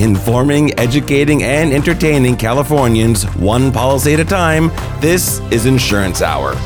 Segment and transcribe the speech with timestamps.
[0.00, 4.68] Informing, educating, and entertaining Californians one policy at a time,
[5.00, 6.56] this is Insurance Hour.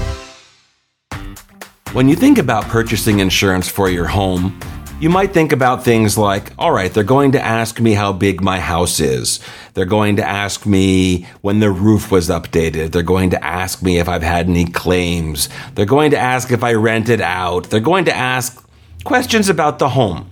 [1.94, 4.56] When you think about purchasing insurance for your home,
[5.00, 8.40] you might think about things like, all right, they're going to ask me how big
[8.40, 9.40] my house is.
[9.72, 12.92] They're going to ask me when the roof was updated.
[12.92, 15.48] They're going to ask me if I've had any claims.
[15.74, 17.64] They're going to ask if I rented out.
[17.64, 18.64] They're going to ask
[19.02, 20.30] questions about the home.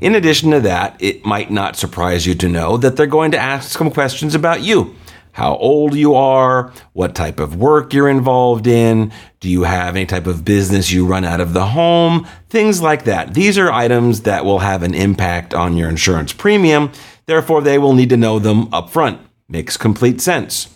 [0.00, 3.38] In addition to that, it might not surprise you to know that they're going to
[3.38, 4.94] ask some questions about you.
[5.32, 10.06] How old you are, what type of work you're involved in, do you have any
[10.06, 13.34] type of business you run out of the home, things like that.
[13.34, 16.90] These are items that will have an impact on your insurance premium,
[17.26, 19.20] therefore, they will need to know them up front.
[19.48, 20.68] Makes complete sense.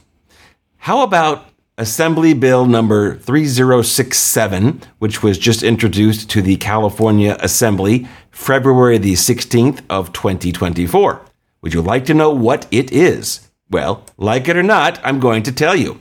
[0.77, 8.97] How about Assembly Bill number 3067, which was just introduced to the California Assembly February
[8.97, 11.21] the 16th of 2024.
[11.63, 13.51] Would you like to know what it is?
[13.69, 16.01] Well, like it or not, I'm going to tell you.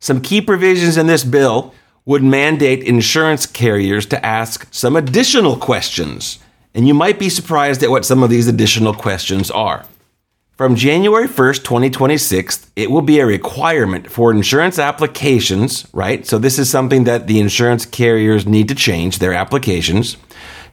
[0.00, 1.72] Some key provisions in this bill
[2.04, 6.40] would mandate insurance carriers to ask some additional questions,
[6.74, 9.86] and you might be surprised at what some of these additional questions are.
[10.62, 16.24] From January 1st, 2026, it will be a requirement for insurance applications, right?
[16.24, 20.16] So, this is something that the insurance carriers need to change their applications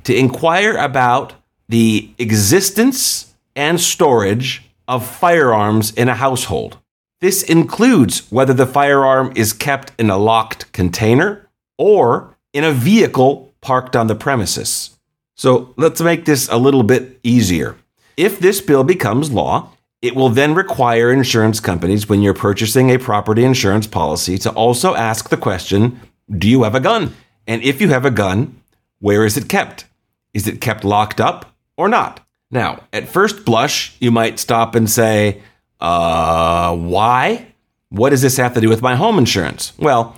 [0.03, 1.33] to inquire about
[1.69, 6.77] the existence and storage of firearms in a household.
[7.19, 13.55] This includes whether the firearm is kept in a locked container or in a vehicle
[13.61, 14.99] parked on the premises.
[15.35, 17.75] So, let's make this a little bit easier.
[18.17, 19.71] If this bill becomes law,
[20.01, 24.95] it will then require insurance companies, when you're purchasing a property insurance policy, to also
[24.95, 27.15] ask the question Do you have a gun?
[27.47, 28.61] And if you have a gun,
[28.99, 29.85] where is it kept?
[30.33, 32.25] Is it kept locked up or not?
[32.51, 35.41] Now, at first blush, you might stop and say,
[35.79, 37.47] uh, why?
[37.89, 39.73] What does this have to do with my home insurance?
[39.77, 40.15] Well,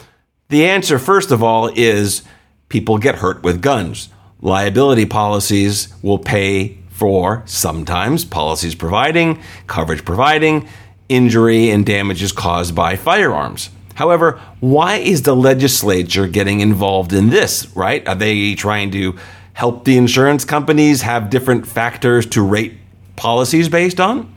[0.50, 2.24] the answer, first of all, is
[2.70, 4.10] people get hurt with guns.
[4.42, 10.68] Liability policies will pay for sometimes policies providing, coverage providing,
[11.10, 13.72] injury and damages caused by firearms.
[13.96, 18.08] However, why is the legislature getting involved in this, right?
[18.08, 19.16] Are they trying to
[19.54, 22.78] help the insurance companies have different factors to rate
[23.16, 24.32] policies based on?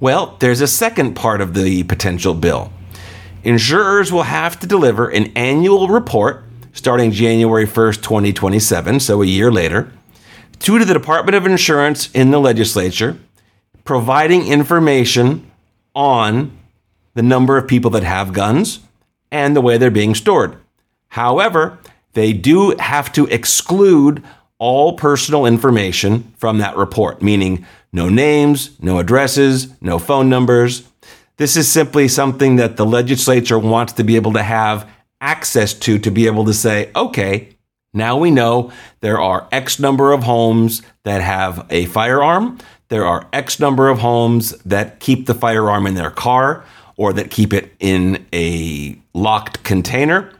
[0.00, 2.72] Well, there's a second part of the potential bill.
[3.44, 9.52] Insurers will have to deliver an annual report starting January 1st, 2027, so a year
[9.52, 9.92] later,
[10.60, 13.18] two to the Department of Insurance in the legislature,
[13.84, 15.50] providing information
[15.94, 16.56] on
[17.14, 18.80] the number of people that have guns
[19.32, 20.56] and the way they're being stored.
[21.08, 21.78] However,
[22.12, 24.22] they do have to exclude
[24.58, 30.86] all personal information from that report, meaning no names, no addresses, no phone numbers.
[31.38, 34.88] This is simply something that the legislature wants to be able to have
[35.20, 37.49] access to to be able to say, okay,
[37.92, 42.58] now we know there are X number of homes that have a firearm.
[42.88, 46.64] There are X number of homes that keep the firearm in their car
[46.96, 50.32] or that keep it in a locked container.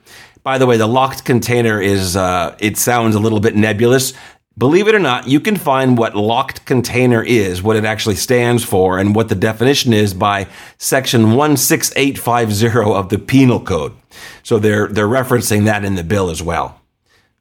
[0.43, 4.13] By the way, the locked container is, uh, it sounds a little bit nebulous.
[4.57, 8.65] Believe it or not, you can find what locked container is, what it actually stands
[8.65, 10.47] for, and what the definition is by
[10.77, 11.23] section
[11.57, 13.93] 16850 of the penal code.
[14.43, 16.80] So they're, they're referencing that in the bill as well.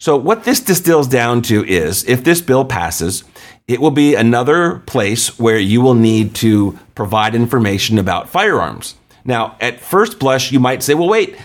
[0.02, 3.26] So, what this distills down to is if this bill passes,
[3.68, 8.96] it will be another place where you will need to provide information about firearms.
[9.26, 11.36] Now, at first blush, you might say, well, wait,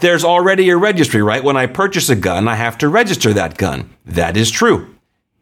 [0.00, 1.44] there's already a registry, right?
[1.44, 3.90] When I purchase a gun, I have to register that gun.
[4.06, 4.94] That is true.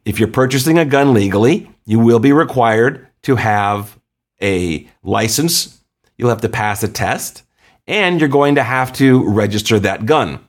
[0.03, 3.97] If you're purchasing a gun legally, you will be required to have
[4.41, 5.81] a license,
[6.17, 7.43] you'll have to pass a test,
[7.87, 10.45] and you're going to have to register that gun.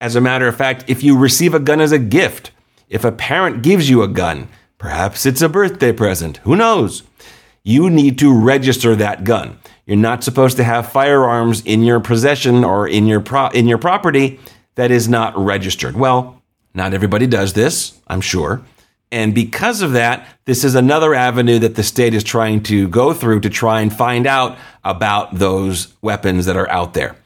[0.00, 2.52] As a matter of fact, if you receive a gun as a gift,
[2.88, 7.02] if a parent gives you a gun, perhaps it's a birthday present, who knows?
[7.62, 9.58] You need to register that gun.
[9.84, 13.76] You're not supposed to have firearms in your possession or in your pro- in your
[13.76, 14.40] property
[14.76, 15.96] that is not registered.
[15.96, 16.40] Well,
[16.72, 18.62] not everybody does this, I'm sure.
[19.12, 23.12] And because of that, this is another avenue that the state is trying to go
[23.12, 27.16] through to try and find out about those weapons that are out there.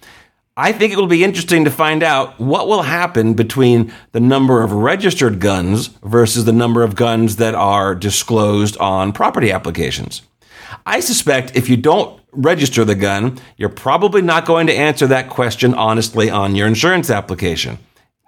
[0.56, 4.62] I think it will be interesting to find out what will happen between the number
[4.62, 10.22] of registered guns versus the number of guns that are disclosed on property applications.
[10.86, 15.28] I suspect if you don't register the gun, you're probably not going to answer that
[15.28, 17.78] question honestly on your insurance application.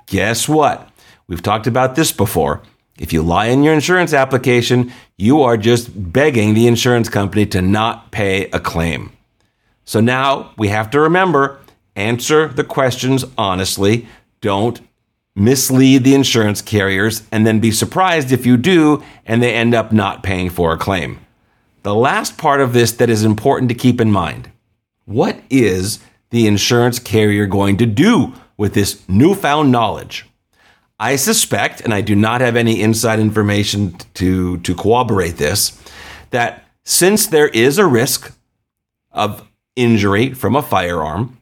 [0.07, 0.91] Guess what?
[1.29, 2.61] We've talked about this before.
[2.99, 7.63] If you lie in your insurance application, you are just begging the insurance company to
[7.63, 9.13] not pay a claim.
[9.85, 11.61] So now we have to remember
[11.97, 14.07] answer the questions honestly.
[14.41, 14.81] Don't
[15.35, 19.93] mislead the insurance carriers and then be surprised if you do and they end up
[19.93, 21.19] not paying for a claim.
[21.83, 24.51] The last part of this that is important to keep in mind
[25.07, 26.01] what is
[26.31, 30.27] the insurance carrier going to do with this newfound knowledge?
[30.99, 35.81] I suspect, and I do not have any inside information to, to corroborate this,
[36.31, 38.33] that since there is a risk
[39.13, 39.47] of
[39.77, 41.36] injury from a firearm,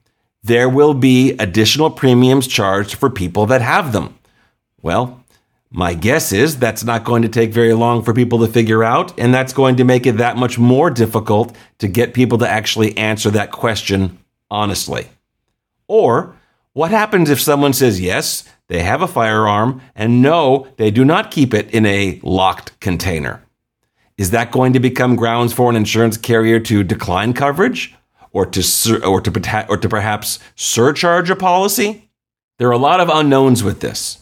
[0.45, 4.17] there will be additional premiums charged for people that have them.
[4.83, 5.25] Well,
[5.71, 9.19] my guess is that's not going to take very long for people to figure out,
[9.19, 12.97] and that's going to make it that much more difficult to get people to actually
[12.97, 14.19] answer that question
[14.51, 15.09] honestly.
[15.89, 16.37] Or,
[16.75, 21.31] what happens if someone says yes, they have a firearm, and no, they do not
[21.31, 23.43] keep it in a locked container?
[24.17, 27.95] Is that going to become grounds for an insurance carrier to decline coverage?
[28.35, 32.11] Or to or to or to perhaps surcharge a policy?
[32.59, 34.19] There are a lot of unknowns with this.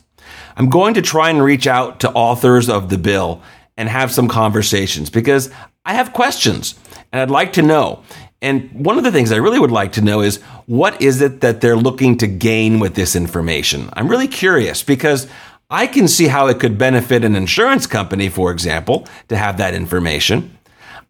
[0.56, 3.42] I'm going to try and reach out to authors of the bill
[3.76, 5.50] and have some conversations because
[5.84, 6.78] I have questions
[7.10, 8.04] and I'd like to know.
[8.40, 11.40] And one of the things I really would like to know is what is it
[11.40, 13.88] that they're looking to gain with this information?
[13.94, 15.28] I'm really curious because
[15.70, 19.74] I can see how it could benefit an insurance company, for example, to have that
[19.74, 20.58] information.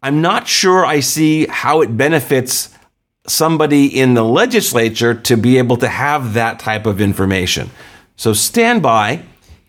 [0.01, 2.69] I'm not sure I see how it benefits
[3.27, 7.69] somebody in the legislature to be able to have that type of information.
[8.15, 9.23] So stand by,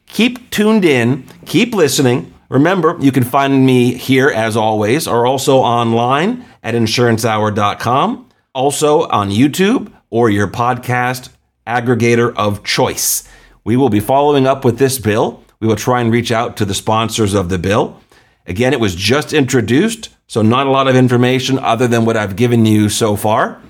[0.06, 2.32] keep tuned in, keep listening.
[2.48, 9.30] Remember, you can find me here as always, or also online at insurancehour.com, also on
[9.30, 11.30] YouTube or your podcast
[11.66, 13.28] aggregator of choice.
[13.64, 15.42] We will be following up with this bill.
[15.60, 17.98] We will try and reach out to the sponsors of the bill.
[18.46, 20.10] Again, it was just introduced.
[20.34, 23.62] So, not a lot of information other than what I've given you so far.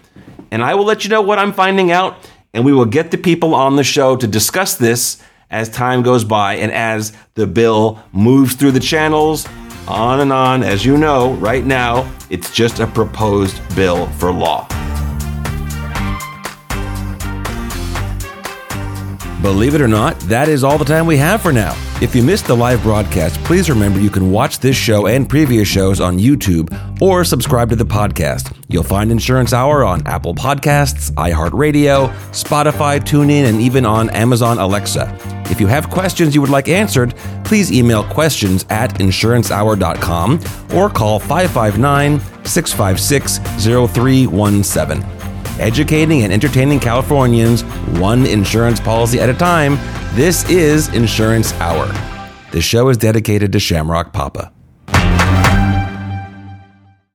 [0.50, 2.16] And I will let you know what I'm finding out,
[2.55, 6.25] and we will get the people on the show to discuss this as time goes
[6.25, 9.46] by and as the bill moves through the channels,
[9.87, 10.62] on and on.
[10.62, 14.66] As you know, right now, it's just a proposed bill for law.
[19.44, 21.76] Believe it or not, that is all the time we have for now.
[22.00, 25.69] If you missed the live broadcast, please remember you can watch this show and previous
[25.69, 28.56] shows on YouTube or subscribe to the podcast.
[28.69, 35.14] You'll find Insurance Hour on Apple Podcasts, iHeartRadio, Spotify, TuneIn, and even on Amazon Alexa.
[35.50, 37.14] If you have questions you would like answered,
[37.44, 40.40] please email questions at insurancehour.com
[40.75, 43.40] or call 559 656
[43.93, 45.24] 0317
[45.58, 47.62] educating and entertaining Californians
[47.98, 49.76] one insurance policy at a time.
[50.14, 51.86] This is Insurance Hour.
[52.52, 54.53] The show is dedicated to Shamrock Papa.